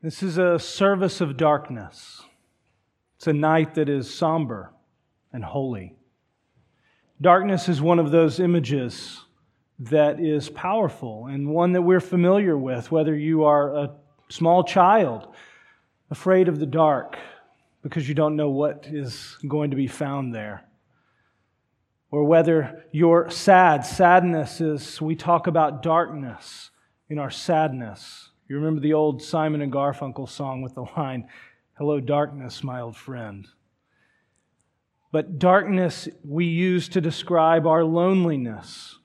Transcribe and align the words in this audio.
This 0.00 0.22
is 0.22 0.38
a 0.38 0.60
service 0.60 1.20
of 1.20 1.36
darkness. 1.36 2.22
It's 3.16 3.26
a 3.26 3.32
night 3.32 3.74
that 3.74 3.88
is 3.88 4.12
somber 4.12 4.72
and 5.32 5.44
holy. 5.44 5.96
Darkness 7.20 7.68
is 7.68 7.82
one 7.82 7.98
of 7.98 8.12
those 8.12 8.38
images 8.38 9.24
that 9.80 10.20
is 10.20 10.50
powerful 10.50 11.26
and 11.26 11.48
one 11.48 11.72
that 11.72 11.82
we're 11.82 11.98
familiar 11.98 12.56
with, 12.56 12.92
whether 12.92 13.12
you 13.12 13.42
are 13.42 13.76
a 13.76 13.90
small 14.28 14.62
child 14.62 15.34
afraid 16.12 16.46
of 16.46 16.60
the 16.60 16.66
dark 16.66 17.18
because 17.82 18.08
you 18.08 18.14
don't 18.14 18.36
know 18.36 18.50
what 18.50 18.86
is 18.88 19.36
going 19.48 19.70
to 19.70 19.76
be 19.76 19.88
found 19.88 20.32
there, 20.32 20.62
or 22.12 22.22
whether 22.22 22.84
you're 22.92 23.28
sad. 23.30 23.84
Sadness 23.84 24.60
is, 24.60 25.00
we 25.00 25.16
talk 25.16 25.48
about 25.48 25.82
darkness 25.82 26.70
in 27.08 27.18
our 27.18 27.32
sadness 27.32 28.27
you 28.48 28.56
remember 28.56 28.80
the 28.80 28.94
old 28.94 29.22
Simon 29.22 29.60
and 29.60 29.72
Garfunkel 29.72 30.28
song 30.28 30.62
with 30.62 30.74
the 30.74 30.86
line, 30.96 31.28
Hello, 31.76 32.00
darkness, 32.00 32.64
my 32.64 32.80
old 32.80 32.96
friend. 32.96 33.46
But 35.12 35.38
darkness 35.38 36.08
we 36.24 36.46
use 36.46 36.88
to 36.88 37.00
describe 37.00 37.66
our 37.66 37.84
loneliness 37.84 38.98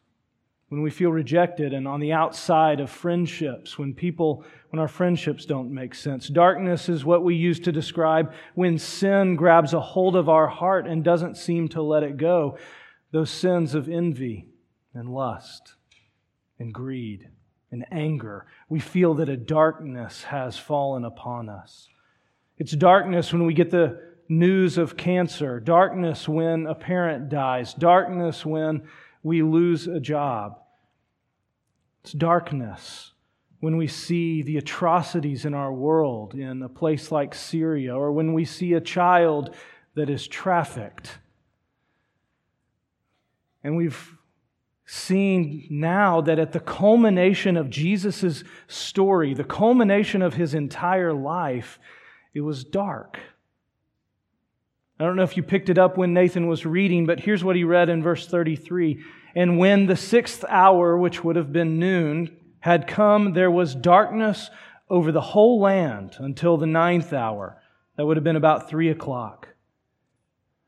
when 0.70 0.82
we 0.82 0.90
feel 0.90 1.12
rejected 1.12 1.72
and 1.72 1.88
on 1.88 2.00
the 2.00 2.14
outside 2.14 2.80
of 2.80 2.90
friendships, 2.90 3.78
when 3.78 3.94
people, 3.94 4.44
when 4.72 4.80
our 4.80 4.88
friendships 4.88 5.46
don't 5.46 5.72
make 5.72 5.94
sense. 5.94 6.28
Darkness 6.30 6.90
is 6.90 7.06
what 7.06 7.24
we 7.24 7.36
use 7.36 7.60
to 7.60 7.72
describe 7.72 8.34
when 8.56 8.80
sin 8.80 9.36
grabs 9.36 9.74
a 9.74 9.80
hold 9.80 10.16
of 10.16 10.30
our 10.30 10.48
heart 10.48 10.88
and 10.88 11.04
doesn't 11.04 11.38
seem 11.38 11.68
to 11.70 11.82
let 11.84 12.02
it 12.02 12.18
go. 12.18 12.58
Those 13.12 13.30
sins 13.30 13.76
of 13.76 13.88
envy 13.88 14.48
and 14.96 15.14
lust 15.14 15.76
and 16.58 16.74
greed 16.74 17.30
and 17.74 17.86
anger. 17.92 18.46
We 18.70 18.80
feel 18.80 19.16
that 19.16 19.30
a 19.30 19.36
darkness 19.36 20.24
has 20.24 20.58
fallen 20.58 21.04
upon 21.04 21.50
us. 21.50 21.90
It's 22.58 22.72
darkness 22.72 23.34
when 23.34 23.46
we 23.46 23.56
get 23.56 23.72
the 23.72 24.00
news 24.30 24.78
of 24.78 24.96
cancer, 24.96 25.60
darkness 25.60 26.30
when 26.30 26.68
a 26.68 26.76
parent 26.76 27.30
dies, 27.30 27.74
darkness 27.74 28.46
when 28.46 28.84
we 29.24 29.42
lose 29.42 29.88
a 29.88 30.00
job. 30.00 30.60
It's 32.04 32.14
darkness 32.14 33.12
when 33.60 33.76
we 33.76 33.88
see 33.88 34.44
the 34.44 34.58
atrocities 34.58 35.44
in 35.44 35.54
our 35.54 35.74
world 35.74 36.36
in 36.36 36.62
a 36.62 36.70
place 36.70 37.12
like 37.12 37.34
Syria, 37.34 37.96
or 37.96 38.12
when 38.12 38.34
we 38.34 38.46
see 38.46 38.74
a 38.74 38.82
child 38.82 39.56
that 39.96 40.10
is 40.10 40.28
trafficked. 40.28 41.18
And 43.64 43.76
we've 43.76 44.16
seeing 44.86 45.68
now 45.70 46.22
that 46.22 46.40
at 46.40 46.52
the 46.52 46.60
culmination 46.60 47.58
of 47.58 47.70
Jesus' 47.70 48.44
story, 48.68 49.34
the 49.34 49.44
culmination 49.44 50.22
of 50.22 50.34
his 50.34 50.54
entire 50.54 51.14
life, 51.14 51.80
it 52.34 52.42
was 52.42 52.64
dark. 52.64 53.20
I 55.00 55.06
don't 55.06 55.16
know 55.16 55.24
if 55.24 55.38
you 55.38 55.44
picked 55.44 55.70
it 55.70 55.78
up 55.78 55.98
when 55.98 56.14
Nathan 56.14 56.48
was 56.48 56.66
reading, 56.66 57.06
but 57.06 57.20
here's 57.20 57.44
what 57.44 57.56
he 57.56 57.64
read 57.64 57.90
in 57.90 58.04
verse 58.04 58.28
33. 58.28 59.04
And 59.36 59.58
when 59.58 59.88
the 59.88 59.96
sixth 59.96 60.46
hour, 60.48 60.98
which 60.98 61.24
would 61.24 61.36
have 61.36 61.52
been 61.52 61.80
noon, 61.80 62.36
had 62.60 62.88
come, 62.88 63.34
there 63.34 63.52
was 63.52 63.76
darkness 63.76 64.50
over 64.90 65.12
the 65.12 65.22
whole 65.22 65.60
land 65.60 66.16
until 66.20 66.58
the 66.58 66.68
ninth 66.68 67.12
hour. 67.12 67.62
That 67.98 68.06
would 68.06 68.18
have 68.18 68.24
been 68.24 68.36
about 68.36 68.70
three 68.70 68.90
o'clock. 68.90 69.50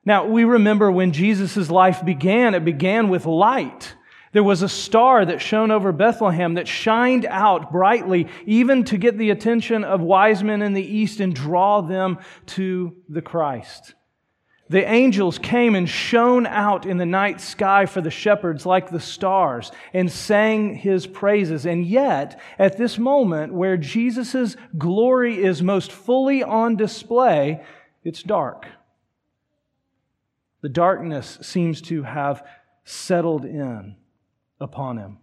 Now, 0.03 0.25
we 0.25 0.43
remember 0.43 0.91
when 0.91 1.11
Jesus' 1.11 1.69
life 1.71 2.03
began, 2.05 2.53
it 2.53 2.65
began 2.65 3.09
with 3.09 3.25
light. 3.25 3.95
There 4.35 4.43
was 4.43 4.63
a 4.63 4.67
star 4.67 5.23
that 5.23 5.41
shone 5.41 5.71
over 5.71 5.93
Bethlehem 5.93 6.55
that 6.55 6.67
shined 6.67 7.25
out 7.25 7.71
brightly, 7.71 8.27
even 8.45 8.83
to 8.83 8.97
get 8.97 9.17
the 9.17 9.29
attention 9.29 9.85
of 9.85 10.01
wise 10.01 10.43
men 10.43 10.61
in 10.61 10.73
the 10.73 10.85
east 10.85 11.21
and 11.21 11.33
draw 11.33 11.79
them 11.79 12.17
to 12.47 12.97
the 13.07 13.21
Christ. 13.21 13.93
The 14.67 14.85
angels 14.85 15.39
came 15.39 15.73
and 15.73 15.87
shone 15.87 16.45
out 16.45 16.85
in 16.85 16.97
the 16.97 17.05
night 17.05 17.39
sky 17.39 17.85
for 17.85 18.01
the 18.01 18.11
shepherds 18.11 18.65
like 18.65 18.89
the 18.89 18.99
stars 18.99 19.71
and 19.93 20.11
sang 20.11 20.75
his 20.75 21.07
praises. 21.07 21.65
And 21.65 21.85
yet, 21.85 22.37
at 22.59 22.75
this 22.75 22.97
moment 22.97 23.53
where 23.53 23.77
Jesus' 23.77 24.57
glory 24.77 25.41
is 25.41 25.63
most 25.63 25.93
fully 25.93 26.43
on 26.43 26.75
display, 26.75 27.63
it's 28.03 28.21
dark. 28.21 28.67
The 30.59 30.67
darkness 30.67 31.37
seems 31.41 31.81
to 31.83 32.03
have 32.03 32.45
settled 32.83 33.45
in 33.45 33.95
upon 34.59 34.97
him. 34.97 35.17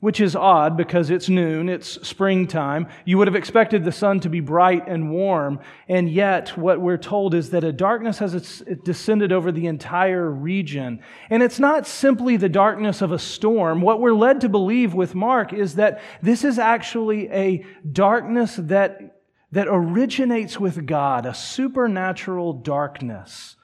Which 0.00 0.20
is 0.20 0.36
odd 0.36 0.76
because 0.76 1.08
it's 1.08 1.30
noon, 1.30 1.70
it's 1.70 2.06
springtime. 2.06 2.88
You 3.06 3.16
would 3.16 3.26
have 3.26 3.34
expected 3.34 3.84
the 3.84 3.92
sun 3.92 4.20
to 4.20 4.28
be 4.28 4.40
bright 4.40 4.86
and 4.86 5.10
warm, 5.10 5.60
and 5.88 6.10
yet 6.10 6.58
what 6.58 6.78
we're 6.78 6.98
told 6.98 7.34
is 7.34 7.50
that 7.50 7.64
a 7.64 7.72
darkness 7.72 8.18
has 8.18 8.62
descended 8.84 9.32
over 9.32 9.50
the 9.50 9.66
entire 9.66 10.30
region. 10.30 11.00
And 11.30 11.42
it's 11.42 11.58
not 11.58 11.86
simply 11.86 12.36
the 12.36 12.50
darkness 12.50 13.00
of 13.00 13.12
a 13.12 13.18
storm. 13.18 13.80
What 13.80 13.98
we're 13.98 14.12
led 14.12 14.42
to 14.42 14.50
believe 14.50 14.92
with 14.92 15.14
Mark 15.14 15.54
is 15.54 15.76
that 15.76 16.02
this 16.20 16.44
is 16.44 16.58
actually 16.58 17.30
a 17.30 17.64
darkness 17.90 18.56
that, 18.56 19.22
that 19.52 19.68
originates 19.70 20.60
with 20.60 20.84
God, 20.84 21.24
a 21.24 21.32
supernatural 21.32 22.52
darkness 22.52 23.56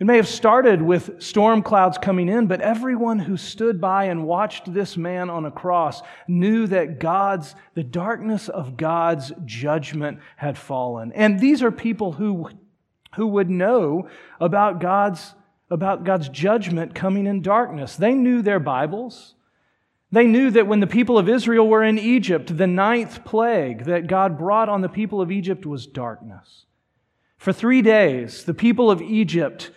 it 0.00 0.06
may 0.06 0.16
have 0.16 0.28
started 0.28 0.80
with 0.80 1.20
storm 1.20 1.60
clouds 1.60 1.98
coming 1.98 2.28
in, 2.28 2.46
but 2.46 2.60
everyone 2.60 3.18
who 3.18 3.36
stood 3.36 3.80
by 3.80 4.04
and 4.04 4.24
watched 4.24 4.72
this 4.72 4.96
man 4.96 5.28
on 5.28 5.44
a 5.44 5.50
cross 5.50 6.02
knew 6.28 6.68
that 6.68 7.00
God's, 7.00 7.56
the 7.74 7.82
darkness 7.82 8.48
of 8.48 8.76
God's 8.76 9.32
judgment 9.44 10.20
had 10.36 10.56
fallen. 10.56 11.10
And 11.14 11.40
these 11.40 11.64
are 11.64 11.72
people 11.72 12.12
who, 12.12 12.48
who 13.16 13.26
would 13.26 13.50
know 13.50 14.08
about 14.40 14.80
God's, 14.80 15.34
about 15.68 16.04
God's 16.04 16.28
judgment 16.28 16.94
coming 16.94 17.26
in 17.26 17.42
darkness. 17.42 17.96
They 17.96 18.14
knew 18.14 18.40
their 18.40 18.60
Bibles. 18.60 19.34
They 20.12 20.28
knew 20.28 20.52
that 20.52 20.68
when 20.68 20.78
the 20.78 20.86
people 20.86 21.18
of 21.18 21.28
Israel 21.28 21.66
were 21.66 21.82
in 21.82 21.98
Egypt, 21.98 22.56
the 22.56 22.68
ninth 22.68 23.24
plague 23.24 23.86
that 23.86 24.06
God 24.06 24.38
brought 24.38 24.68
on 24.68 24.80
the 24.80 24.88
people 24.88 25.20
of 25.20 25.32
Egypt 25.32 25.66
was 25.66 25.88
darkness. 25.88 26.66
For 27.36 27.52
three 27.52 27.82
days, 27.82 28.44
the 28.44 28.54
people 28.54 28.92
of 28.92 29.02
Egypt 29.02 29.72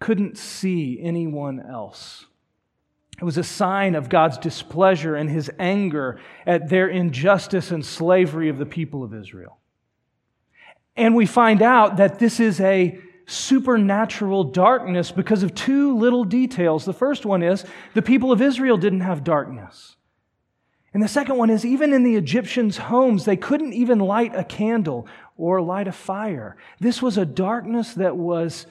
couldn't 0.00 0.38
see 0.38 0.98
anyone 1.02 1.60
else. 1.60 2.26
It 3.20 3.24
was 3.24 3.36
a 3.36 3.44
sign 3.44 3.94
of 3.94 4.08
God's 4.08 4.38
displeasure 4.38 5.16
and 5.16 5.28
his 5.28 5.50
anger 5.58 6.20
at 6.46 6.68
their 6.68 6.88
injustice 6.88 7.70
and 7.70 7.84
slavery 7.84 8.48
of 8.48 8.58
the 8.58 8.66
people 8.66 9.02
of 9.02 9.12
Israel. 9.12 9.58
And 10.96 11.14
we 11.14 11.26
find 11.26 11.62
out 11.62 11.96
that 11.96 12.18
this 12.18 12.38
is 12.38 12.60
a 12.60 12.98
supernatural 13.26 14.44
darkness 14.44 15.10
because 15.10 15.42
of 15.42 15.54
two 15.54 15.96
little 15.96 16.24
details. 16.24 16.84
The 16.84 16.92
first 16.92 17.26
one 17.26 17.42
is 17.42 17.64
the 17.94 18.02
people 18.02 18.32
of 18.32 18.40
Israel 18.40 18.76
didn't 18.76 19.00
have 19.00 19.24
darkness. 19.24 19.96
And 20.94 21.02
the 21.02 21.08
second 21.08 21.36
one 21.36 21.50
is 21.50 21.64
even 21.64 21.92
in 21.92 22.02
the 22.02 22.16
Egyptians' 22.16 22.78
homes, 22.78 23.24
they 23.24 23.36
couldn't 23.36 23.74
even 23.74 23.98
light 23.98 24.34
a 24.34 24.44
candle 24.44 25.06
or 25.36 25.60
light 25.60 25.86
a 25.86 25.92
fire. 25.92 26.56
This 26.80 27.02
was 27.02 27.18
a 27.18 27.26
darkness 27.26 27.94
that 27.94 28.16
was 28.16 28.66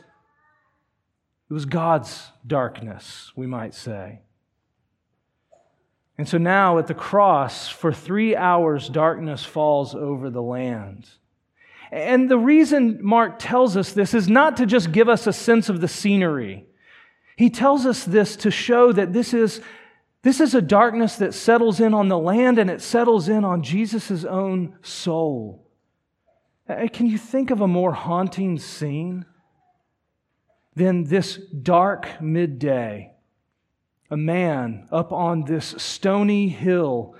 it 1.50 1.54
was 1.54 1.66
God's 1.66 2.32
darkness, 2.46 3.32
we 3.36 3.48
might 3.48 3.74
say. 3.74 4.22
And 6.18 6.28
so 6.28 6.38
now 6.38 6.78
at 6.78 6.88
the 6.88 6.94
cross, 6.94 7.70
for 7.70 7.94
three 7.94 8.36
hours, 8.36 8.90
darkness 8.90 9.46
falls 9.46 9.94
over 9.94 10.30
the 10.30 10.42
land. 10.42 11.08
And 11.92 12.30
the 12.30 12.40
reason 12.40 13.00
Mark 13.02 13.38
tells 13.40 13.78
us 13.78 13.94
this 13.94 14.14
is 14.14 14.28
not 14.28 14.58
to 14.58 14.66
just 14.66 14.92
give 14.92 15.08
us 15.08 15.28
a 15.28 15.34
sense 15.34 15.70
of 15.70 15.80
the 15.80 15.88
scenery. 15.88 16.66
He 17.38 17.50
tells 17.50 17.86
us 17.86 18.04
this 18.04 18.36
to 18.38 18.52
show 18.52 18.92
that 18.92 19.14
this 19.14 19.34
is, 19.34 19.62
this 20.24 20.42
is 20.42 20.56
a 20.56 20.62
darkness 20.62 21.16
that 21.18 21.34
settles 21.34 21.80
in 21.80 21.94
on 21.94 22.10
the 22.10 22.18
land 22.18 22.58
and 22.58 22.70
it 22.70 22.82
settles 22.82 23.30
in 23.30 23.46
on 23.46 23.62
Jesus' 23.62 24.26
own 24.26 24.76
soul. 24.82 25.68
Uh, 26.68 26.88
can 26.92 27.06
you 27.06 27.18
think 27.18 27.52
of 27.52 27.62
a 27.62 27.68
more 27.68 27.94
haunting 27.94 28.58
scene? 28.58 29.26
Then, 30.78 31.06
this 31.06 31.38
dark 31.38 32.22
midday, 32.22 33.12
a 34.12 34.16
man 34.16 34.88
up 34.92 35.12
on 35.12 35.46
this 35.46 35.74
stony 35.80 36.50
hill, 36.50 37.16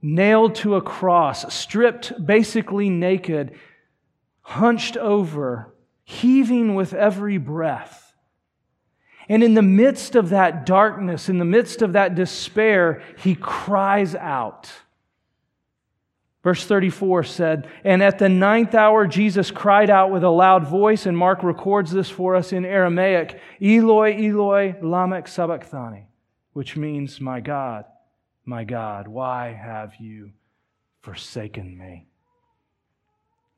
nailed 0.00 0.54
to 0.54 0.74
a 0.74 0.80
cross, 0.80 1.54
stripped 1.54 2.24
basically 2.24 2.88
naked, 2.88 3.54
hunched 4.40 4.96
over, 4.96 5.74
heaving 6.02 6.74
with 6.74 6.94
every 6.94 7.36
breath. 7.36 8.14
And 9.28 9.42
in 9.42 9.52
the 9.52 9.60
midst 9.60 10.14
of 10.14 10.30
that 10.30 10.64
darkness, 10.64 11.28
in 11.28 11.36
the 11.36 11.44
midst 11.44 11.82
of 11.82 11.92
that 11.92 12.14
despair, 12.14 13.02
he 13.18 13.34
cries 13.34 14.14
out. 14.14 14.72
Verse 16.42 16.64
34 16.64 17.24
said, 17.24 17.68
And 17.84 18.02
at 18.02 18.18
the 18.18 18.28
ninth 18.28 18.74
hour, 18.74 19.06
Jesus 19.06 19.50
cried 19.50 19.90
out 19.90 20.10
with 20.10 20.22
a 20.22 20.30
loud 20.30 20.66
voice, 20.66 21.06
and 21.06 21.16
Mark 21.16 21.42
records 21.42 21.90
this 21.90 22.08
for 22.08 22.36
us 22.36 22.52
in 22.52 22.64
Aramaic 22.64 23.40
Eloi, 23.60 24.14
Eloi, 24.14 24.76
lama 24.80 25.26
sabachthani, 25.26 26.06
which 26.52 26.76
means, 26.76 27.20
My 27.20 27.40
God, 27.40 27.84
my 28.44 28.64
God, 28.64 29.08
why 29.08 29.52
have 29.52 29.96
you 29.96 30.30
forsaken 31.02 31.76
me? 31.76 32.06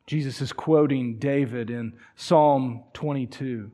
Jesus 0.07 0.41
is 0.41 0.53
quoting 0.53 1.19
David 1.19 1.71
in 1.71 1.93
Psalm 2.17 2.83
22. 2.95 3.71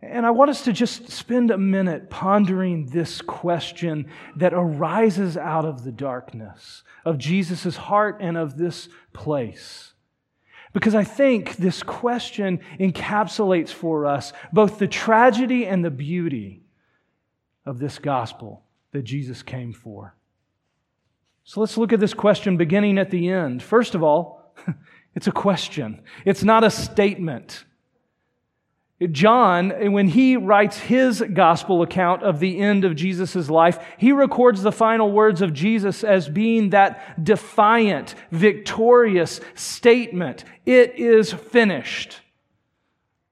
And 0.00 0.24
I 0.24 0.30
want 0.30 0.50
us 0.50 0.62
to 0.64 0.72
just 0.72 1.10
spend 1.10 1.50
a 1.50 1.58
minute 1.58 2.08
pondering 2.08 2.86
this 2.86 3.20
question 3.20 4.06
that 4.36 4.54
arises 4.54 5.36
out 5.36 5.64
of 5.64 5.82
the 5.82 5.90
darkness 5.90 6.84
of 7.04 7.18
Jesus' 7.18 7.76
heart 7.76 8.18
and 8.20 8.36
of 8.36 8.56
this 8.56 8.88
place. 9.12 9.92
Because 10.72 10.94
I 10.94 11.02
think 11.02 11.56
this 11.56 11.82
question 11.82 12.60
encapsulates 12.78 13.70
for 13.70 14.06
us 14.06 14.32
both 14.52 14.78
the 14.78 14.86
tragedy 14.86 15.66
and 15.66 15.84
the 15.84 15.90
beauty 15.90 16.62
of 17.66 17.78
this 17.78 17.98
gospel 17.98 18.62
that 18.92 19.02
Jesus 19.02 19.42
came 19.42 19.72
for. 19.72 20.14
So 21.42 21.60
let's 21.60 21.76
look 21.76 21.92
at 21.92 22.00
this 22.00 22.14
question 22.14 22.56
beginning 22.56 22.98
at 22.98 23.10
the 23.10 23.30
end. 23.30 23.62
First 23.62 23.94
of 23.94 24.02
all, 24.02 24.54
it's 25.14 25.26
a 25.26 25.32
question, 25.32 26.02
it's 26.24 26.44
not 26.44 26.62
a 26.62 26.70
statement. 26.70 27.64
John, 29.06 29.92
when 29.92 30.08
he 30.08 30.36
writes 30.36 30.76
his 30.76 31.22
gospel 31.32 31.82
account 31.82 32.24
of 32.24 32.40
the 32.40 32.58
end 32.58 32.84
of 32.84 32.96
Jesus' 32.96 33.48
life, 33.48 33.78
he 33.96 34.10
records 34.10 34.62
the 34.62 34.72
final 34.72 35.12
words 35.12 35.40
of 35.40 35.52
Jesus 35.52 36.02
as 36.02 36.28
being 36.28 36.70
that 36.70 37.22
defiant, 37.22 38.16
victorious 38.32 39.40
statement 39.54 40.44
It 40.66 40.96
is 40.96 41.32
finished. 41.32 42.20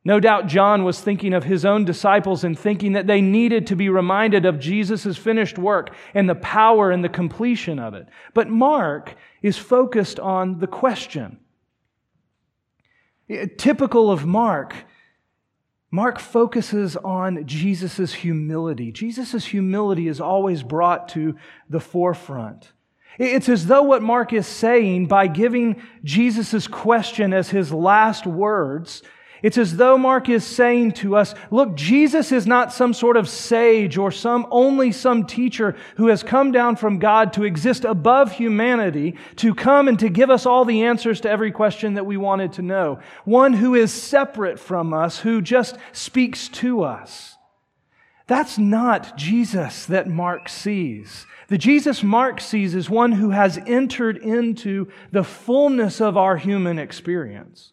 No 0.05 0.21
doubt 0.21 0.47
John 0.47 0.85
was 0.85 1.01
thinking 1.01 1.35
of 1.35 1.43
his 1.43 1.65
own 1.65 1.85
disciples 1.85 2.45
and 2.45 2.57
thinking 2.57 2.93
that 2.93 3.09
they 3.09 3.21
needed 3.21 3.67
to 3.67 3.75
be 3.75 3.89
reminded 3.89 4.47
of 4.47 4.61
Jesus' 4.61 5.17
finished 5.17 5.59
work 5.59 5.93
and 6.15 6.31
the 6.31 6.37
power 6.37 6.93
and 6.93 7.03
the 7.03 7.09
completion 7.09 7.81
of 7.81 7.93
it. 7.93 8.07
But 8.33 8.49
Mark 8.49 9.17
is 9.43 9.59
focused 9.59 10.21
on 10.21 10.61
the 10.61 10.69
question. 10.69 11.41
Typical 13.59 14.13
of 14.13 14.25
Mark, 14.25 14.77
Mark 15.91 16.19
focuses 16.19 16.97
on 16.97 17.47
Jesus' 17.47 18.13
humility. 18.13 18.91
Jesus' 18.93 19.47
humility 19.47 20.09
is 20.09 20.21
always 20.21 20.63
brought 20.63 21.09
to 21.11 21.37
the 21.71 21.81
forefront. 21.81 22.73
It's 23.19 23.49
as 23.49 23.67
though 23.67 23.83
what 23.83 24.03
Mark 24.03 24.33
is 24.33 24.47
saying 24.47 25.07
by 25.07 25.27
giving 25.27 25.83
Jesus' 26.05 26.67
question 26.67 27.33
as 27.33 27.49
his 27.49 27.73
last 27.73 28.27
words 28.27 29.03
it's 29.43 29.59
as 29.59 29.77
though 29.77 29.99
Mark 29.99 30.29
is 30.29 30.45
saying 30.45 30.93
to 30.93 31.17
us, 31.17 31.35
look, 31.51 31.75
Jesus 31.75 32.33
is 32.33 32.47
not 32.47 32.73
some 32.73 32.95
sort 32.95 33.17
of 33.17 33.29
sage 33.29 33.99
or 33.99 34.11
some 34.11 34.47
only 34.51 34.93
some 34.93 35.27
teacher 35.27 35.77
who 35.97 36.07
has 36.07 36.23
come 36.23 36.53
down 36.53 36.77
from 36.77 36.99
God 36.99 37.33
to 37.35 37.45
exist 37.45 37.85
above 37.85 38.33
humanity, 38.33 39.17
to 39.37 39.55
come 39.55 39.89
and 39.89 39.99
to 39.99 40.09
give 40.09 40.31
us 40.31 40.47
all 40.47 40.65
the 40.65 40.85
answers 40.85 41.21
to 41.21 41.31
every 41.31 41.53
question 41.53 41.95
that 41.95 42.07
we 42.07 42.17
wanted 42.17 42.55
to 42.55 42.63
know. 42.63 42.99
One 43.25 43.53
who 43.53 43.75
is 43.75 43.93
separate 43.93 44.59
from 44.59 44.95
us, 44.95 45.21
who 45.21 45.43
just 45.43 45.77
speaks 45.93 46.49
to 46.49 46.83
us. 46.83 47.37
That's 48.27 48.59
not 48.59 49.17
Jesus 49.17 49.87
that 49.87 50.09
Mark 50.09 50.49
sees. 50.49 51.27
The 51.49 51.59
Jesus 51.59 52.03
Mark 52.03 52.41
sees 52.41 52.75
is 52.75 52.91
one 52.91 53.13
who 53.13 53.31
has 53.31 53.59
entered 53.67 54.17
into 54.17 54.89
the 55.13 55.23
fullness 55.23 56.01
of 56.01 56.17
our 56.17 56.37
human 56.37 56.79
experience 56.79 57.73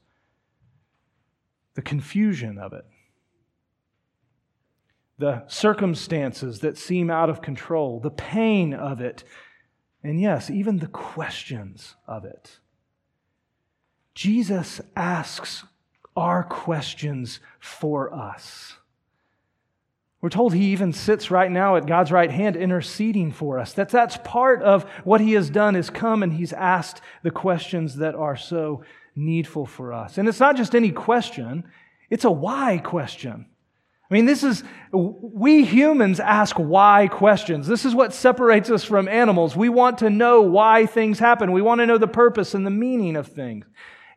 the 1.75 1.81
confusion 1.81 2.57
of 2.57 2.73
it, 2.73 2.85
the 5.17 5.43
circumstances 5.47 6.59
that 6.59 6.77
seem 6.77 7.09
out 7.09 7.29
of 7.29 7.41
control, 7.41 7.99
the 7.99 8.11
pain 8.11 8.73
of 8.73 9.01
it, 9.01 9.23
and 10.03 10.19
yes, 10.19 10.49
even 10.49 10.79
the 10.79 10.87
questions 10.87 11.95
of 12.07 12.25
it. 12.25 12.59
Jesus 14.13 14.81
asks 14.95 15.63
our 16.15 16.43
questions 16.43 17.39
for 17.59 18.13
us. 18.13 18.75
We're 20.23 20.29
told 20.29 20.53
he 20.53 20.71
even 20.71 20.93
sits 20.93 21.31
right 21.31 21.51
now 21.51 21.75
at 21.75 21.85
God's 21.85 22.11
right 22.11 22.31
hand 22.31 22.55
interceding 22.55 23.33
for 23.33 23.59
us. 23.59 23.73
That 23.73 23.89
that's 23.89 24.17
part 24.23 24.61
of 24.61 24.83
what 25.03 25.19
he 25.19 25.33
has 25.33 25.49
done 25.49 25.75
is 25.75 25.89
come 25.89 26.23
and 26.23 26.31
he's 26.31 26.53
asked 26.53 27.01
the 27.23 27.31
questions 27.31 27.97
that 27.97 28.15
are 28.15 28.37
so 28.37 28.83
needful 29.15 29.65
for 29.65 29.93
us. 29.93 30.17
And 30.17 30.27
it's 30.27 30.39
not 30.39 30.55
just 30.55 30.75
any 30.75 30.91
question, 30.91 31.63
it's 32.09 32.25
a 32.25 32.31
why 32.31 32.79
question. 32.83 33.47
I 34.09 34.13
mean, 34.13 34.25
this 34.25 34.43
is, 34.43 34.63
we 34.91 35.65
humans 35.65 36.19
ask 36.19 36.57
why 36.57 37.07
questions. 37.07 37.65
This 37.65 37.85
is 37.85 37.95
what 37.95 38.13
separates 38.13 38.69
us 38.69 38.83
from 38.83 39.07
animals. 39.07 39.55
We 39.55 39.69
want 39.69 39.99
to 39.99 40.09
know 40.09 40.41
why 40.41 40.85
things 40.85 41.17
happen. 41.17 41.51
We 41.51 41.63
want 41.63 41.79
to 41.79 41.87
know 41.87 41.97
the 41.97 42.07
purpose 42.07 42.53
and 42.53 42.65
the 42.65 42.71
meaning 42.71 43.15
of 43.15 43.27
things. 43.27 43.65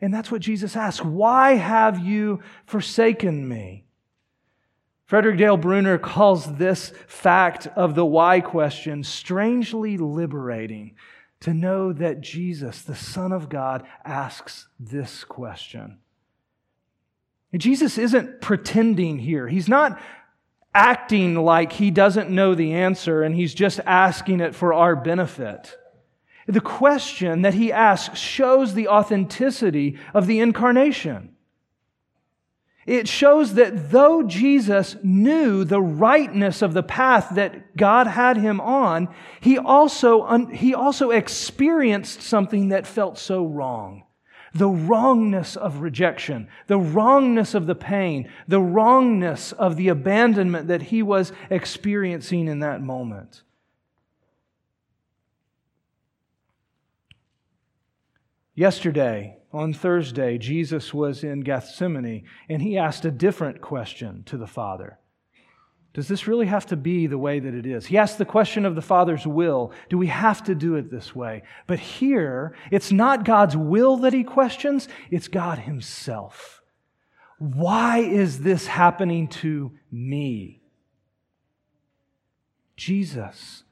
And 0.00 0.12
that's 0.12 0.30
what 0.30 0.42
Jesus 0.42 0.76
asks. 0.76 1.02
Why 1.02 1.54
have 1.54 1.98
you 1.98 2.40
forsaken 2.66 3.48
me? 3.48 3.86
Frederick 5.06 5.38
Dale 5.38 5.56
Bruner 5.56 5.98
calls 5.98 6.56
this 6.56 6.92
fact 7.06 7.68
of 7.68 7.94
the 7.94 8.04
why 8.04 8.40
question 8.40 9.04
strangely 9.04 9.96
liberating 9.96 10.96
to 11.46 11.54
know 11.54 11.92
that 11.92 12.20
Jesus, 12.20 12.82
the 12.82 12.96
Son 12.96 13.30
of 13.30 13.48
God, 13.48 13.86
asks 14.04 14.66
this 14.80 15.22
question. 15.22 15.98
Jesus 17.56 17.98
isn't 17.98 18.40
pretending 18.40 19.20
here. 19.20 19.46
He's 19.46 19.68
not 19.68 19.96
acting 20.74 21.36
like 21.36 21.70
he 21.70 21.92
doesn't 21.92 22.30
know 22.30 22.56
the 22.56 22.72
answer 22.72 23.22
and 23.22 23.32
he's 23.32 23.54
just 23.54 23.78
asking 23.86 24.40
it 24.40 24.56
for 24.56 24.74
our 24.74 24.96
benefit. 24.96 25.78
The 26.48 26.60
question 26.60 27.42
that 27.42 27.54
he 27.54 27.70
asks 27.70 28.18
shows 28.18 28.74
the 28.74 28.88
authenticity 28.88 30.00
of 30.12 30.26
the 30.26 30.40
incarnation. 30.40 31.35
It 32.86 33.08
shows 33.08 33.54
that 33.54 33.90
though 33.90 34.22
Jesus 34.22 34.96
knew 35.02 35.64
the 35.64 35.82
rightness 35.82 36.62
of 36.62 36.72
the 36.72 36.84
path 36.84 37.30
that 37.34 37.76
God 37.76 38.06
had 38.06 38.36
him 38.36 38.60
on, 38.60 39.08
he 39.40 39.58
also, 39.58 40.46
he 40.46 40.72
also 40.72 41.10
experienced 41.10 42.22
something 42.22 42.68
that 42.68 42.86
felt 42.86 43.18
so 43.18 43.44
wrong. 43.44 44.04
The 44.54 44.68
wrongness 44.68 45.56
of 45.56 45.80
rejection, 45.80 46.48
the 46.68 46.78
wrongness 46.78 47.54
of 47.54 47.66
the 47.66 47.74
pain, 47.74 48.30
the 48.46 48.60
wrongness 48.60 49.50
of 49.52 49.76
the 49.76 49.88
abandonment 49.88 50.68
that 50.68 50.82
he 50.82 51.02
was 51.02 51.32
experiencing 51.50 52.46
in 52.46 52.60
that 52.60 52.80
moment. 52.80 53.42
Yesterday, 58.54 59.36
on 59.52 59.72
Thursday, 59.72 60.38
Jesus 60.38 60.92
was 60.92 61.24
in 61.24 61.40
Gethsemane 61.40 62.24
and 62.48 62.62
he 62.62 62.76
asked 62.76 63.04
a 63.04 63.10
different 63.10 63.60
question 63.60 64.22
to 64.26 64.36
the 64.36 64.46
Father. 64.46 64.98
Does 65.94 66.08
this 66.08 66.26
really 66.26 66.44
have 66.44 66.66
to 66.66 66.76
be 66.76 67.06
the 67.06 67.16
way 67.16 67.40
that 67.40 67.54
it 67.54 67.64
is? 67.64 67.86
He 67.86 67.96
asked 67.96 68.18
the 68.18 68.26
question 68.26 68.66
of 68.66 68.74
the 68.74 68.82
Father's 68.82 69.26
will. 69.26 69.72
Do 69.88 69.96
we 69.96 70.08
have 70.08 70.44
to 70.44 70.54
do 70.54 70.74
it 70.74 70.90
this 70.90 71.16
way? 71.16 71.42
But 71.66 71.78
here, 71.78 72.54
it's 72.70 72.92
not 72.92 73.24
God's 73.24 73.56
will 73.56 73.96
that 73.98 74.12
he 74.12 74.22
questions, 74.22 74.88
it's 75.10 75.28
God 75.28 75.58
himself. 75.58 76.60
Why 77.38 78.00
is 78.00 78.40
this 78.40 78.66
happening 78.66 79.28
to 79.28 79.72
me? 79.90 80.60
Jesus 82.76 83.64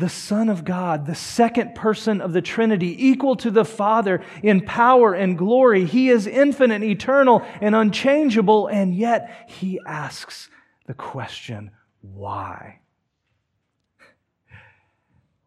the 0.00 0.08
Son 0.08 0.48
of 0.48 0.64
God, 0.64 1.06
the 1.06 1.14
second 1.14 1.74
person 1.74 2.20
of 2.20 2.32
the 2.32 2.42
Trinity, 2.42 3.08
equal 3.08 3.36
to 3.36 3.50
the 3.50 3.64
Father 3.64 4.22
in 4.42 4.62
power 4.62 5.14
and 5.14 5.38
glory. 5.38 5.84
He 5.84 6.08
is 6.08 6.26
infinite, 6.26 6.82
eternal, 6.82 7.46
and 7.60 7.74
unchangeable, 7.74 8.66
and 8.66 8.94
yet 8.94 9.46
he 9.46 9.78
asks 9.86 10.48
the 10.86 10.94
question, 10.94 11.70
why? 12.00 12.80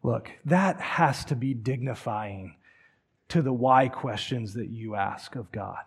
Look, 0.02 0.30
that 0.44 0.80
has 0.80 1.24
to 1.26 1.36
be 1.36 1.52
dignifying 1.52 2.56
to 3.28 3.42
the 3.42 3.52
why 3.52 3.88
questions 3.88 4.54
that 4.54 4.70
you 4.70 4.94
ask 4.94 5.34
of 5.34 5.50
God. 5.50 5.82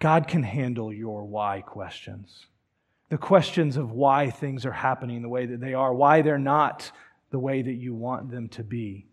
God 0.00 0.26
can 0.26 0.42
handle 0.42 0.92
your 0.92 1.24
why 1.24 1.60
questions 1.60 2.46
the 3.12 3.18
questions 3.18 3.76
of 3.76 3.92
why 3.92 4.30
things 4.30 4.64
are 4.64 4.72
happening 4.72 5.20
the 5.20 5.28
way 5.28 5.44
that 5.44 5.60
they 5.60 5.74
are, 5.74 5.92
why 5.92 6.22
they're 6.22 6.38
not 6.38 6.90
the 7.28 7.38
way 7.38 7.60
that 7.60 7.74
you 7.74 7.94
want 7.94 8.30
them 8.30 8.48
to 8.48 8.64
be. 8.64 9.06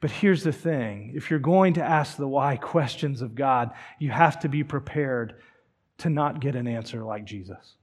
But 0.00 0.10
here's 0.10 0.42
the 0.42 0.50
thing 0.50 1.12
if 1.14 1.30
you're 1.30 1.38
going 1.38 1.74
to 1.74 1.80
ask 1.84 2.16
the 2.16 2.26
why 2.26 2.56
questions 2.56 3.22
of 3.22 3.36
God, 3.36 3.70
you 4.00 4.10
have 4.10 4.40
to 4.40 4.48
be 4.48 4.64
prepared 4.64 5.36
to 5.98 6.10
not 6.10 6.40
get 6.40 6.56
an 6.56 6.66
answer 6.66 7.04
like 7.04 7.26
Jesus. 7.26 7.76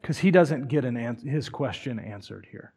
Because 0.00 0.18
he 0.18 0.30
doesn't 0.30 0.68
get 0.68 0.84
an 0.84 1.16
his 1.26 1.48
question 1.48 1.98
answered 1.98 2.46
here. 2.48 2.72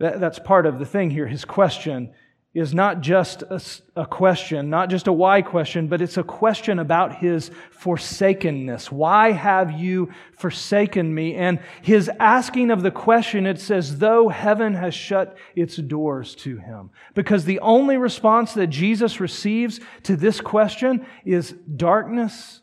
That, 0.00 0.20
that's 0.20 0.38
part 0.38 0.66
of 0.66 0.78
the 0.78 0.84
thing 0.84 1.08
here. 1.08 1.26
His 1.26 1.46
question 1.46 2.12
is 2.54 2.72
not 2.72 3.02
just 3.02 3.42
a, 3.42 3.60
a, 3.94 4.06
question, 4.06 4.70
not 4.70 4.88
just 4.88 5.06
a 5.06 5.12
why 5.12 5.42
question, 5.42 5.86
but 5.86 6.00
it's 6.00 6.16
a 6.16 6.22
question 6.22 6.78
about 6.78 7.16
his 7.16 7.50
forsakenness. 7.70 8.90
Why 8.90 9.32
have 9.32 9.70
you 9.72 10.10
forsaken 10.36 11.14
me? 11.14 11.34
And 11.34 11.60
his 11.82 12.10
asking 12.18 12.70
of 12.70 12.82
the 12.82 12.90
question, 12.90 13.46
it 13.46 13.60
says, 13.60 13.98
though 13.98 14.28
heaven 14.28 14.74
has 14.74 14.94
shut 14.94 15.36
its 15.54 15.76
doors 15.76 16.34
to 16.36 16.56
him. 16.56 16.90
Because 17.14 17.44
the 17.44 17.60
only 17.60 17.98
response 17.98 18.54
that 18.54 18.68
Jesus 18.68 19.20
receives 19.20 19.78
to 20.04 20.16
this 20.16 20.40
question 20.40 21.06
is 21.26 21.54
darkness 21.76 22.62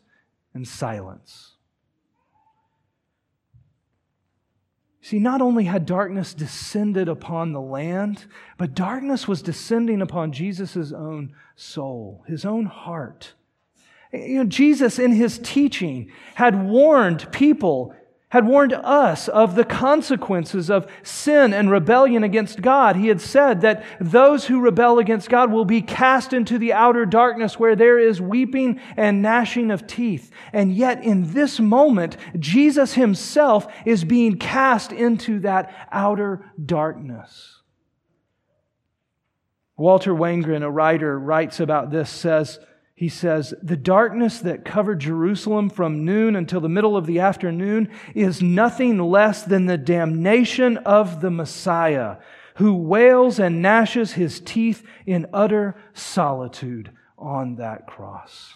and 0.52 0.66
silence. 0.66 1.55
See, 5.06 5.20
not 5.20 5.40
only 5.40 5.66
had 5.66 5.86
darkness 5.86 6.34
descended 6.34 7.08
upon 7.08 7.52
the 7.52 7.60
land, 7.60 8.24
but 8.58 8.74
darkness 8.74 9.28
was 9.28 9.40
descending 9.40 10.02
upon 10.02 10.32
Jesus' 10.32 10.90
own 10.90 11.32
soul, 11.54 12.24
his 12.26 12.44
own 12.44 12.64
heart. 12.64 13.34
You 14.12 14.38
know, 14.38 14.44
Jesus, 14.46 14.98
in 14.98 15.12
his 15.12 15.38
teaching, 15.38 16.10
had 16.34 16.60
warned 16.60 17.30
people 17.30 17.94
had 18.30 18.44
warned 18.44 18.72
us 18.72 19.28
of 19.28 19.54
the 19.54 19.64
consequences 19.64 20.68
of 20.68 20.90
sin 21.04 21.54
and 21.54 21.70
rebellion 21.70 22.24
against 22.24 22.60
God. 22.60 22.96
He 22.96 23.06
had 23.06 23.20
said 23.20 23.60
that 23.60 23.84
those 24.00 24.46
who 24.46 24.60
rebel 24.60 24.98
against 24.98 25.30
God 25.30 25.52
will 25.52 25.64
be 25.64 25.80
cast 25.80 26.32
into 26.32 26.58
the 26.58 26.72
outer 26.72 27.06
darkness 27.06 27.58
where 27.58 27.76
there 27.76 28.00
is 28.00 28.20
weeping 28.20 28.80
and 28.96 29.22
gnashing 29.22 29.70
of 29.70 29.86
teeth. 29.86 30.32
And 30.52 30.74
yet, 30.74 31.04
in 31.04 31.32
this 31.34 31.60
moment, 31.60 32.16
Jesus 32.36 32.94
himself 32.94 33.72
is 33.84 34.02
being 34.02 34.38
cast 34.38 34.90
into 34.90 35.38
that 35.40 35.72
outer 35.92 36.44
darkness. 36.64 37.62
Walter 39.76 40.12
Wangerin, 40.12 40.64
a 40.64 40.70
writer, 40.70 41.16
writes 41.16 41.60
about 41.60 41.90
this, 41.90 42.10
says, 42.10 42.58
he 42.96 43.10
says, 43.10 43.52
The 43.62 43.76
darkness 43.76 44.38
that 44.40 44.64
covered 44.64 45.00
Jerusalem 45.00 45.68
from 45.68 46.06
noon 46.06 46.34
until 46.34 46.62
the 46.62 46.68
middle 46.68 46.96
of 46.96 47.04
the 47.04 47.20
afternoon 47.20 47.90
is 48.14 48.40
nothing 48.40 48.98
less 48.98 49.42
than 49.42 49.66
the 49.66 49.76
damnation 49.76 50.78
of 50.78 51.20
the 51.20 51.30
Messiah, 51.30 52.16
who 52.54 52.74
wails 52.74 53.38
and 53.38 53.60
gnashes 53.60 54.14
his 54.14 54.40
teeth 54.40 54.82
in 55.04 55.26
utter 55.34 55.76
solitude 55.92 56.90
on 57.18 57.56
that 57.56 57.86
cross. 57.86 58.54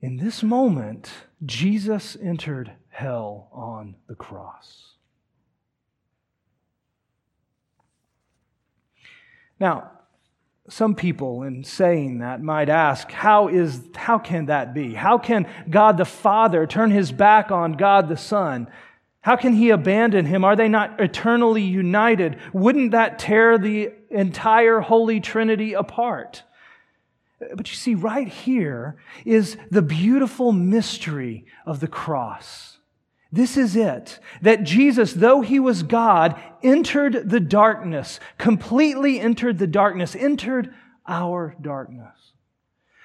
In 0.00 0.16
this 0.16 0.44
moment, 0.44 1.10
Jesus 1.44 2.16
entered 2.22 2.70
hell 2.90 3.48
on 3.52 3.96
the 4.06 4.14
cross. 4.14 4.94
Now, 9.58 9.90
some 10.70 10.94
people 10.94 11.42
in 11.42 11.64
saying 11.64 12.18
that 12.18 12.42
might 12.42 12.68
ask 12.68 13.10
how 13.10 13.48
is 13.48 13.82
how 13.94 14.18
can 14.18 14.46
that 14.46 14.72
be? 14.72 14.94
How 14.94 15.18
can 15.18 15.46
god 15.68 15.96
the 15.96 16.04
father 16.04 16.66
turn 16.66 16.90
his 16.90 17.12
back 17.12 17.50
on 17.50 17.72
god 17.72 18.08
the 18.08 18.16
son? 18.16 18.68
How 19.22 19.36
can 19.36 19.52
he 19.52 19.70
abandon 19.70 20.24
him? 20.24 20.44
Are 20.44 20.56
they 20.56 20.68
not 20.68 21.00
eternally 21.00 21.62
united? 21.62 22.38
Wouldn't 22.52 22.92
that 22.92 23.18
tear 23.18 23.58
the 23.58 23.92
entire 24.10 24.80
holy 24.80 25.20
trinity 25.20 25.74
apart? 25.74 26.42
But 27.54 27.70
you 27.70 27.76
see 27.76 27.94
right 27.94 28.28
here 28.28 28.96
is 29.24 29.56
the 29.70 29.82
beautiful 29.82 30.52
mystery 30.52 31.46
of 31.66 31.80
the 31.80 31.88
cross 31.88 32.78
this 33.32 33.56
is 33.56 33.76
it. 33.76 34.18
That 34.42 34.64
Jesus, 34.64 35.12
though 35.12 35.40
he 35.40 35.60
was 35.60 35.82
God, 35.82 36.40
entered 36.62 37.30
the 37.30 37.40
darkness, 37.40 38.18
completely 38.38 39.20
entered 39.20 39.58
the 39.58 39.66
darkness, 39.66 40.16
entered 40.16 40.74
our 41.06 41.54
darkness. 41.60 42.32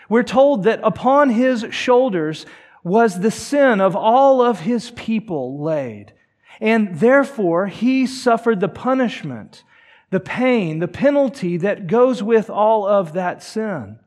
We're 0.09 0.23
told 0.23 0.63
that 0.63 0.79
upon 0.83 1.29
his 1.29 1.67
shoulders 1.71 2.45
was 2.83 3.19
the 3.19 3.31
sin 3.31 3.81
of 3.81 3.95
all 3.95 4.41
of 4.41 4.61
his 4.61 4.91
people 4.91 5.63
laid. 5.63 6.13
And 6.61 6.99
therefore, 6.99 7.67
he 7.67 8.05
suffered 8.05 8.59
the 8.59 8.69
punishment, 8.69 9.63
the 10.11 10.19
pain, 10.19 10.79
the 10.79 10.87
penalty 10.87 11.57
that 11.57 11.87
goes 11.87 12.23
with 12.23 12.49
all 12.49 12.87
of 12.87 13.13
that 13.13 13.43
sin. 13.43 13.99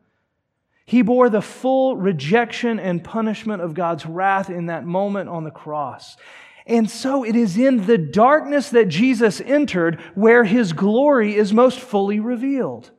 He 0.88 1.02
bore 1.02 1.28
the 1.28 1.42
full 1.42 1.99
rejection 1.99 2.80
and 2.80 3.04
punishment 3.04 3.61
of 3.61 3.75
God's 3.75 4.07
wrath 4.07 4.49
in 4.49 4.66
that 4.66 4.87
moment 4.87 5.28
on 5.28 5.45
the 5.45 5.50
cross. 5.50 6.16
And 6.66 6.88
so 6.88 7.25
it 7.25 7.37
is 7.37 7.59
in 7.59 7.85
the 7.85 7.99
darkness 7.99 8.71
that 8.71 8.88
Jesus 8.88 9.42
entered 9.42 10.00
where 10.14 10.45
his 10.45 10.73
glory 10.73 11.37
is 11.37 11.52
most 11.52 11.78
fully 11.78 12.21
revealed. 12.21 12.90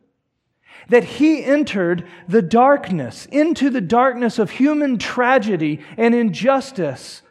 That 0.89 1.03
he 1.03 1.43
entered 1.43 2.07
the 2.27 2.43
darkness, 2.43 3.25
into 3.25 3.71
the 3.71 3.81
darkness 3.81 4.37
of 4.37 4.51
human 4.51 4.99
tragedy 4.99 5.79
and 5.97 6.13
injustice. 6.13 7.23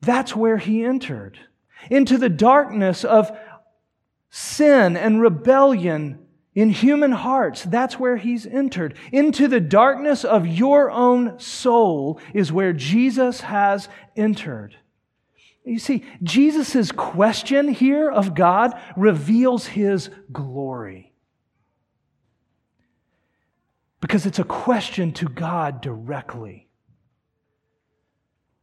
That's 0.00 0.36
where 0.36 0.58
he 0.58 0.84
entered. 0.84 1.40
Into 1.90 2.18
the 2.18 2.28
darkness 2.28 3.04
of 3.04 3.36
sin 4.30 4.96
and 4.96 5.20
rebellion 5.20 6.24
in 6.54 6.70
human 6.70 7.12
hearts, 7.12 7.62
that's 7.64 7.98
where 7.98 8.16
he's 8.16 8.44
entered. 8.46 8.96
Into 9.12 9.46
the 9.46 9.60
darkness 9.60 10.24
of 10.24 10.46
your 10.46 10.90
own 10.90 11.38
soul 11.38 12.20
is 12.34 12.52
where 12.52 12.72
Jesus 12.72 13.42
has 13.42 13.88
entered. 14.16 14.76
You 15.64 15.78
see, 15.78 16.04
Jesus' 16.22 16.90
question 16.90 17.68
here 17.68 18.10
of 18.10 18.34
God 18.34 18.72
reveals 18.96 19.66
his 19.66 20.10
glory. 20.32 21.12
Because 24.00 24.26
it's 24.26 24.38
a 24.38 24.44
question 24.44 25.12
to 25.12 25.28
God 25.28 25.82
directly. 25.82 26.69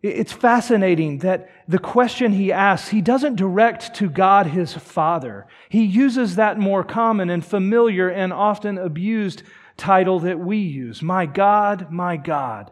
It's 0.04 0.32
fascinating 0.32 1.20
that 1.20 1.50
the 1.68 1.80
question 1.80 2.32
he 2.32 2.52
asks, 2.52 2.90
he 2.90 3.02
doesn't 3.02 3.36
direct 3.36 3.96
to 3.96 4.10
God 4.10 4.48
his 4.48 4.74
Father. 4.74 5.48
He 5.70 5.84
uses 5.84 6.36
that 6.36 6.60
more 6.60 6.84
common 6.84 7.30
and 7.32 7.44
familiar 7.44 8.08
and 8.08 8.32
often 8.32 8.78
abused 8.78 9.42
title 9.76 10.20
that 10.20 10.40
we 10.40 10.58
use 10.58 11.02
My 11.02 11.26
God, 11.26 11.92
my 11.92 12.16
God, 12.16 12.72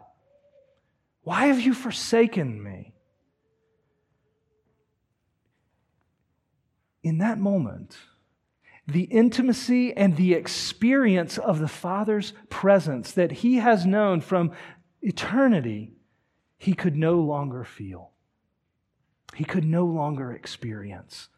why 1.22 1.46
have 1.46 1.60
you 1.60 1.74
forsaken 1.74 2.62
me? 2.62 2.94
In 7.02 7.18
that 7.18 7.38
moment, 7.38 7.96
the 8.86 9.02
intimacy 9.02 9.96
and 9.96 10.16
the 10.16 10.34
experience 10.34 11.38
of 11.38 11.58
the 11.58 11.68
Father's 11.68 12.32
presence 12.48 13.10
that 13.12 13.32
he 13.32 13.56
has 13.56 13.84
known 13.84 14.20
from 14.20 14.52
eternity 15.02 15.95
he 16.58 16.74
could 16.74 16.96
no 16.96 17.20
longer 17.20 17.64
feel. 17.64 18.10
He 19.34 19.44
could 19.44 19.64
no 19.64 19.84
longer 19.84 20.32
experience. 20.32 21.28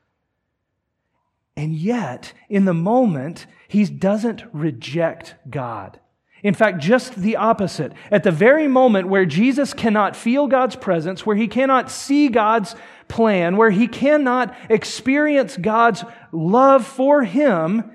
And 1.57 1.75
yet, 1.75 2.33
in 2.49 2.65
the 2.65 2.75
moment, 2.75 3.47
he 3.67 3.85
doesn't 3.85 4.45
reject 4.53 5.35
God. 5.51 5.99
In 6.45 6.55
fact, 6.55 6.79
just 6.79 7.17
the 7.17 7.35
opposite. 7.35 7.93
At 8.13 8.23
the 8.23 8.31
very 8.31 8.69
moment 8.69 9.09
where 9.09 9.27
Jesus 9.27 9.75
cannot 9.75 10.15
feel 10.15 10.47
God's 10.47 10.77
presence, 10.77 11.27
where 11.27 11.35
he 11.35 11.49
cannot 11.49 11.91
see 11.91 12.29
God's 12.29 12.77
plan, 13.09 13.57
where 13.57 13.71
he 13.71 13.89
cannot 13.89 14.57
experience 14.71 15.57
God's 15.57 16.05
love 16.31 16.87
for 16.87 17.25
him, 17.25 17.91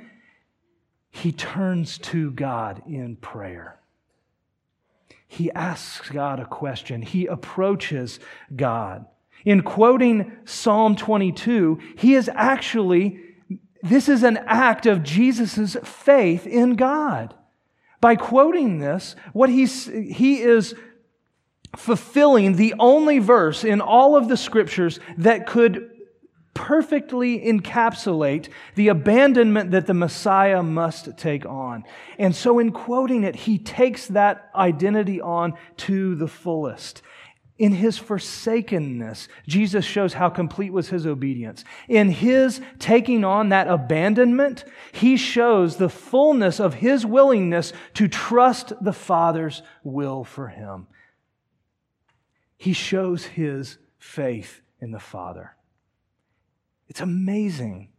he 1.10 1.32
turns 1.32 1.98
to 2.00 2.32
God 2.32 2.82
in 2.86 3.16
prayer 3.16 3.80
he 5.34 5.52
asks 5.52 6.10
God 6.10 6.40
a 6.40 6.46
question. 6.46 7.02
He 7.02 7.26
approaches 7.26 8.20
God. 8.56 9.06
In 9.46 9.64
quoting 9.64 10.32
Psalm 10.46 10.96
22, 10.96 11.80
he 11.98 12.14
is 12.14 12.30
actually, 12.34 13.20
this 13.82 14.08
is 14.08 14.24
an 14.24 14.38
act 14.46 14.86
of 14.86 15.04
Jesus' 15.04 15.76
faith 15.84 16.46
in 16.46 16.76
God. 16.76 17.34
By 18.00 18.16
quoting 18.16 18.78
this, 18.78 19.16
what 19.34 19.50
he's, 19.50 19.86
he 19.88 20.42
is 20.42 20.76
fulfilling 21.76 22.56
the 22.56 22.76
only 22.78 23.18
verse 23.18 23.64
in 23.64 23.82
all 23.82 24.16
of 24.16 24.28
the 24.28 24.38
scriptures 24.38 25.00
that 25.18 25.48
could 25.48 25.90
perfectly 26.54 27.40
encapsulate 27.40 28.50
the 28.76 28.88
abandonment 28.88 29.72
that 29.72 29.88
the 29.88 29.94
Messiah 29.94 30.62
must 30.62 31.18
take 31.18 31.46
on. 31.46 31.84
And 32.18 32.36
so, 32.36 32.60
in 32.60 32.72
quoting 32.72 33.24
it, 33.24 33.36
he 33.36 33.58
takes 33.58 34.08
that 34.08 34.50
identity 34.56 35.20
on 35.20 35.54
to 35.78 36.16
the 36.16 36.28
fullest. 36.28 37.02
In 37.60 37.74
his 37.74 38.00
forsakenness, 38.00 39.28
Jesus 39.48 39.86
shows 39.86 40.14
how 40.14 40.30
complete 40.30 40.74
was 40.74 40.90
his 40.90 41.06
obedience. 41.06 41.64
In 41.88 42.10
his 42.10 42.60
taking 42.80 43.24
on 43.24 43.50
that 43.50 43.68
abandonment, 43.68 44.66
he 44.92 45.18
shows 45.18 45.78
the 45.78 45.90
fullness 45.90 46.60
of 46.60 46.76
his 46.76 47.06
willingness 47.06 47.72
to 47.94 48.08
trust 48.08 48.74
the 48.82 48.94
Father's 48.94 49.62
will 49.84 50.24
for 50.24 50.48
him. 50.48 50.88
He 52.58 52.74
shows 52.74 53.26
his 53.26 53.78
faith 54.00 54.62
in 54.82 54.92
the 54.92 55.00
Father. 55.00 55.56
It's 56.94 57.02
amazing. 57.02 57.90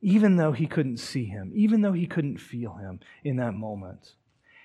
even 0.00 0.36
though 0.36 0.52
he 0.52 0.66
couldn't 0.66 0.96
see 0.96 1.26
him, 1.26 1.52
even 1.54 1.82
though 1.82 1.92
he 1.92 2.06
couldn't 2.06 2.38
feel 2.38 2.72
him 2.72 3.00
in 3.22 3.36
that 3.36 3.52
moment. 3.52 4.14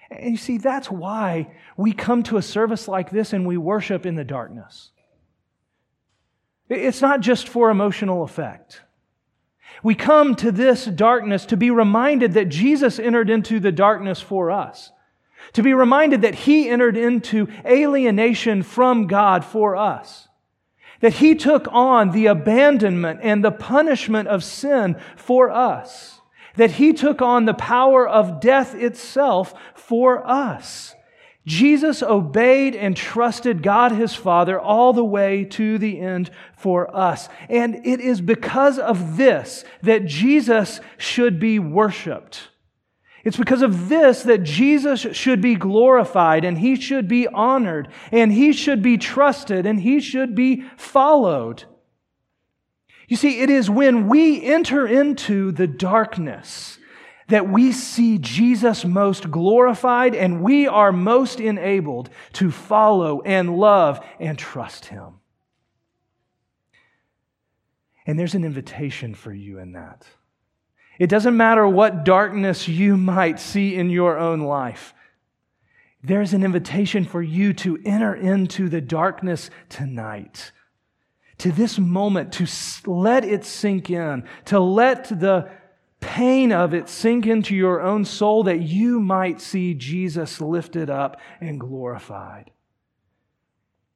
And 0.10 0.32
you 0.32 0.38
see, 0.38 0.58
that's 0.58 0.89
why 0.89 1.51
we 1.75 1.91
come 1.91 2.24
to 2.24 2.38
a 2.38 2.41
service 2.41 2.88
like 2.88 3.12
this 3.12 3.34
and 3.34 3.46
we 3.46 3.58
worship 3.58 4.06
in 4.06 4.15
the 4.15 4.24
darkness. 4.24 4.91
It's 6.70 7.01
not 7.01 7.20
just 7.20 7.50
for 7.50 7.70
emotional 7.70 8.24
effect. 8.24 8.82
We 9.84 9.94
come 9.94 10.34
to 10.36 10.50
this 10.50 10.86
darkness 10.86 11.46
to 11.48 11.58
be 11.58 11.70
reminded 11.70 12.32
that 12.36 12.48
Jesus 12.48 12.98
entered 12.98 13.30
into 13.30 13.60
the 13.60 13.74
darkness 13.74 14.22
for 14.22 14.51
us. 14.51 14.94
To 15.53 15.63
be 15.63 15.74
reminded 15.74 16.22
that 16.22 16.36
He 16.36 16.70
entered 16.70 16.96
into 16.96 17.50
alienation 17.65 18.63
from 18.63 19.08
God 19.08 19.44
for 19.44 19.75
us. 19.75 20.30
That 21.01 21.15
He 21.15 21.36
took 21.36 21.67
on 21.72 22.12
the 22.12 22.27
abandonment 22.27 23.20
and 23.22 23.43
the 23.43 23.51
punishment 23.51 24.27
of 24.27 24.43
sin 24.43 24.96
for 25.15 25.51
us. 25.51 26.22
That 26.55 26.72
He 26.72 26.93
took 26.93 27.22
on 27.22 27.46
the 27.46 27.53
power 27.53 28.08
of 28.08 28.39
death 28.39 28.74
itself 28.75 29.53
for 29.75 30.25
us. 30.27 30.96
Jesus 31.46 32.03
obeyed 32.03 32.75
and 32.75 32.96
trusted 32.96 33.63
God 33.63 33.91
his 33.91 34.13
Father 34.13 34.60
all 34.60 34.93
the 34.93 35.03
way 35.03 35.43
to 35.46 35.79
the 35.79 36.00
end 36.00 36.29
for 36.55 36.96
us. 36.96 37.29
And 37.50 37.86
it 37.86 38.00
is 38.00 38.22
because 38.22 38.77
of 38.77 39.17
this 39.17 39.65
that 39.81 40.05
Jesus 40.05 40.79
should 40.98 41.39
be 41.39 41.58
worshiped. 41.58 42.50
It's 43.24 43.38
because 43.38 43.62
of 43.62 43.90
this 43.90 44.24
that 44.24 44.44
Jesus 44.44 45.01
should 45.12 45.42
be 45.42 45.56
glorified 45.56 46.44
and 46.44 46.58
he 46.58 46.75
should 46.75 47.08
be 47.08 47.28
honored 47.28 47.90
and 48.12 48.32
he 48.32 48.51
should 48.51 48.82
be 48.82 48.98
trusted 48.98 49.66
and 49.66 49.80
he 49.80 50.00
should 50.00 50.34
be 50.34 50.63
followed. 50.75 51.66
You 53.08 53.18
see, 53.18 53.42
it 53.42 53.50
is 53.50 53.70
when 53.70 54.08
we 54.08 54.44
enter 54.44 54.88
into 54.88 55.51
the 55.51 55.68
darkness 55.68 56.80
that 57.28 57.48
we 57.48 57.72
see 57.72 58.18
Jesus 58.18 58.84
most 58.84 59.30
glorified 59.30 60.16
and 60.16 60.42
we 60.42 60.68
are 60.68 60.92
most 60.92 61.40
enabled 61.40 62.10
to 62.34 62.51
follow 62.51 63.22
and 63.22 63.58
love 63.58 64.06
and 64.20 64.38
trust 64.38 64.86
him. 64.86 65.20
And 68.06 68.18
there's 68.18 68.36
an 68.36 68.44
invitation 68.44 69.13
for 69.13 69.32
you 69.32 69.60
in 69.60 69.74
that. 69.74 70.06
It 71.01 71.10
doesn't 71.10 71.36
matter 71.36 71.67
what 71.67 72.05
darkness 72.05 72.67
you 72.67 72.96
might 72.96 73.39
see 73.39 73.74
in 73.74 73.89
your 73.89 74.20
own 74.20 74.41
life. 74.41 74.93
There's 76.03 76.34
an 76.34 76.43
invitation 76.43 77.05
for 77.05 77.24
you 77.24 77.53
to 77.53 77.79
enter 77.84 78.13
into 78.13 78.70
the 78.70 78.81
darkness 78.81 79.50
tonight, 79.67 80.51
to 81.39 81.51
this 81.51 81.79
moment, 81.79 82.34
to 82.34 82.48
let 82.86 83.25
it 83.25 83.46
sink 83.46 83.89
in, 83.89 84.25
to 84.46 84.60
let 84.60 85.05
the 85.20 85.50
pain 86.01 86.51
of 86.51 86.75
it 86.75 86.88
sink 86.88 87.25
into 87.25 87.55
your 87.55 87.81
own 87.81 88.05
soul 88.05 88.43
that 88.43 88.62
you 88.62 89.00
might 89.00 89.41
see 89.41 89.74
Jesus 89.74 90.39
lifted 90.39 90.91
up 90.91 91.20
and 91.39 91.60
glorified. 91.60 92.51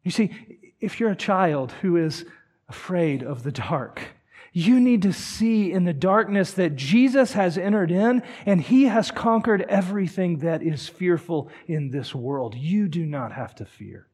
You 0.02 0.10
see, 0.10 0.72
if 0.80 1.00
you're 1.00 1.12
a 1.12 1.16
child 1.16 1.72
who 1.84 1.98
is 1.98 2.26
afraid 2.68 3.22
of 3.22 3.44
the 3.44 3.52
dark, 3.52 4.15
you 4.58 4.80
need 4.80 5.02
to 5.02 5.12
see 5.12 5.74
in 5.74 5.84
the 5.84 5.94
darkness 5.94 6.54
that 6.54 6.78
Jesus 6.78 7.34
has 7.34 7.58
entered 7.58 7.92
in 7.92 8.24
and 8.46 8.62
he 8.62 8.86
has 8.86 9.12
conquered 9.12 9.64
everything 9.64 10.38
that 10.38 10.64
is 10.64 10.88
fearful 10.88 11.50
in 11.68 11.90
this 11.90 12.16
world. 12.16 12.56
You 12.56 12.88
do 12.88 13.06
not 13.06 13.34
have 13.34 13.54
to 13.56 13.66
fear. 13.66 14.08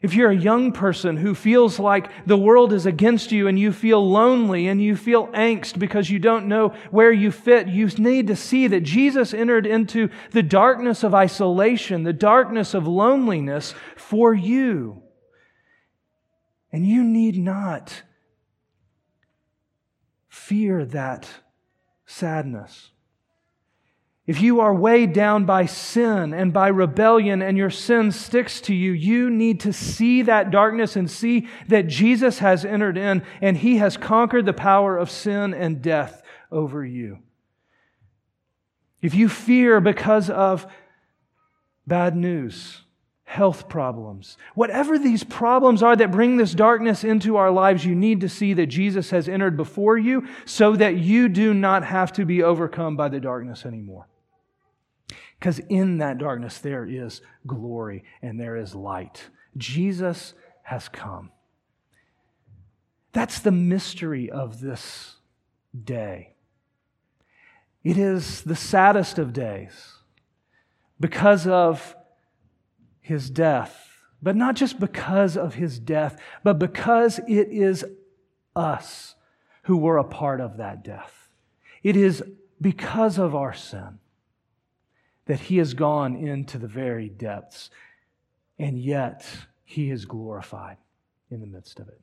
If 0.00 0.14
you're 0.14 0.30
a 0.30 0.36
young 0.36 0.70
person 0.70 1.16
who 1.16 1.34
feels 1.34 1.80
like 1.80 2.08
the 2.24 2.36
world 2.36 2.72
is 2.72 2.86
against 2.86 3.32
you 3.32 3.48
and 3.48 3.58
you 3.58 3.72
feel 3.72 4.08
lonely 4.08 4.68
and 4.68 4.80
you 4.80 4.94
feel 4.94 5.26
angst 5.28 5.76
because 5.76 6.08
you 6.08 6.20
don't 6.20 6.46
know 6.46 6.68
where 6.92 7.10
you 7.10 7.32
fit, 7.32 7.66
you 7.66 7.88
need 7.98 8.28
to 8.28 8.36
see 8.36 8.68
that 8.68 8.84
Jesus 8.84 9.34
entered 9.34 9.66
into 9.66 10.08
the 10.30 10.42
darkness 10.44 11.02
of 11.02 11.16
isolation, 11.16 12.04
the 12.04 12.12
darkness 12.12 12.74
of 12.74 12.86
loneliness 12.86 13.74
for 13.96 14.32
you. 14.32 15.02
And 16.70 16.86
you 16.86 17.02
need 17.02 17.36
not 17.36 18.04
fear 20.34 20.84
that 20.84 21.28
sadness. 22.06 22.90
If 24.26 24.40
you 24.40 24.60
are 24.60 24.74
weighed 24.74 25.12
down 25.12 25.44
by 25.44 25.66
sin 25.66 26.34
and 26.34 26.52
by 26.52 26.68
rebellion 26.68 27.40
and 27.40 27.56
your 27.56 27.70
sin 27.70 28.10
sticks 28.10 28.60
to 28.62 28.74
you, 28.74 28.90
you 28.90 29.30
need 29.30 29.60
to 29.60 29.72
see 29.72 30.22
that 30.22 30.50
darkness 30.50 30.96
and 30.96 31.08
see 31.08 31.46
that 31.68 31.86
Jesus 31.86 32.40
has 32.40 32.64
entered 32.64 32.98
in 32.98 33.22
and 33.40 33.56
he 33.56 33.76
has 33.76 33.96
conquered 33.96 34.44
the 34.44 34.52
power 34.52 34.98
of 34.98 35.08
sin 35.08 35.54
and 35.54 35.80
death 35.80 36.20
over 36.50 36.84
you. 36.84 37.20
If 39.00 39.14
you 39.14 39.28
fear 39.28 39.80
because 39.80 40.30
of 40.30 40.66
bad 41.86 42.16
news, 42.16 42.80
health 43.24 43.68
problems, 43.68 44.36
whatever 44.54 44.98
these 44.98 45.24
problems 45.24 45.82
are 45.82 45.96
that 45.96 46.10
bring 46.10 46.36
this 46.36 46.52
darkness 46.52 47.02
into 47.02 47.36
our 47.36 47.50
lives, 47.50 47.84
you 47.84 47.94
need 47.94 48.20
to 48.20 48.28
see 48.28 48.52
that 48.52 48.66
Jesus 48.66 49.10
has 49.10 49.28
entered 49.28 49.56
before 49.56 49.98
you 49.98 50.26
so 50.44 50.76
that 50.76 50.96
you 50.96 51.28
do 51.28 51.54
not 51.54 51.84
have 51.84 52.12
to 52.12 52.24
be 52.24 52.42
overcome 52.42 52.96
by 52.96 53.08
the 53.08 53.20
darkness 53.20 53.64
anymore. 53.64 54.06
Because 55.38 55.58
in 55.58 55.98
that 55.98 56.18
darkness, 56.18 56.58
there 56.58 56.86
is 56.86 57.22
glory 57.46 58.04
and 58.22 58.38
there 58.38 58.56
is 58.56 58.74
light. 58.74 59.30
Jesus 59.56 60.34
has 60.62 60.88
come. 60.88 61.30
That's 63.12 63.40
the 63.40 63.52
mystery 63.52 64.30
of 64.30 64.60
this 64.60 65.16
day. 65.84 66.34
It 67.82 67.98
is 67.98 68.42
the 68.42 68.56
saddest 68.56 69.18
of 69.18 69.32
days 69.32 69.92
because 70.98 71.46
of 71.46 71.94
his 73.04 73.28
death. 73.28 74.00
But 74.22 74.34
not 74.34 74.56
just 74.56 74.80
because 74.80 75.36
of 75.36 75.54
his 75.54 75.78
death, 75.78 76.18
but 76.42 76.58
because 76.58 77.18
it 77.28 77.48
is 77.50 77.84
us 78.56 79.14
who 79.64 79.76
were 79.76 79.98
a 79.98 80.04
part 80.04 80.40
of 80.40 80.56
that 80.56 80.82
death. 80.82 81.28
It 81.82 81.96
is 81.96 82.22
because 82.58 83.18
of 83.18 83.34
our 83.34 83.52
sin 83.52 83.98
that 85.26 85.40
he 85.40 85.58
has 85.58 85.74
gone 85.74 86.16
into 86.16 86.56
the 86.56 86.66
very 86.66 87.10
depths, 87.10 87.68
and 88.58 88.78
yet 88.78 89.26
he 89.64 89.90
is 89.90 90.06
glorified 90.06 90.78
in 91.30 91.40
the 91.40 91.46
midst 91.46 91.78
of 91.80 91.88
it. 91.88 92.00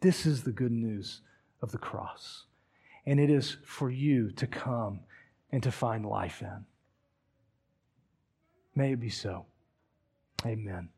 This 0.00 0.26
is 0.26 0.42
the 0.42 0.52
good 0.52 0.72
news 0.72 1.22
of 1.62 1.72
the 1.72 1.78
cross, 1.78 2.44
and 3.06 3.18
it 3.18 3.30
is 3.30 3.56
for 3.64 3.90
you 3.90 4.30
to 4.32 4.46
come 4.46 5.00
and 5.50 5.62
to 5.62 5.72
find 5.72 6.04
life 6.04 6.42
in. 6.42 6.66
May 8.74 8.92
it 8.92 9.00
be 9.00 9.10
so. 9.10 9.46
Amen. 10.46 10.88